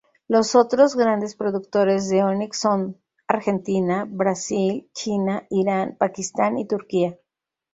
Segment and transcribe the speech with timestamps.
[0.27, 7.19] Los otros grandes productores de ónix son: Argentina, Brasil, China, Irán, Pakistán y Turquía.